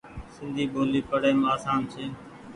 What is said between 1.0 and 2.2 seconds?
پڙيم آسان ڇي۔